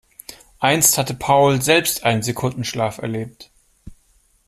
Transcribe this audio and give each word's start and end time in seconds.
Einst 0.57 0.97
hatte 0.97 1.13
Paul 1.13 1.61
selbst 1.61 2.03
einen 2.05 2.23
Sekundenschlaf 2.23 2.97
erlebt. 2.97 3.51